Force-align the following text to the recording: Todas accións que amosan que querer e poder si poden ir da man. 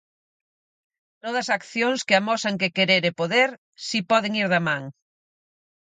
Todas 1.23 1.47
accións 1.57 1.99
que 2.07 2.15
amosan 2.21 2.55
que 2.61 2.73
querer 2.77 3.03
e 3.11 3.17
poder 3.19 3.49
si 3.87 3.99
poden 4.11 4.33
ir 4.41 4.47
da 4.53 4.61
man. 4.67 4.83